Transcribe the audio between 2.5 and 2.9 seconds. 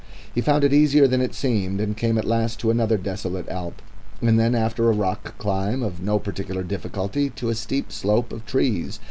to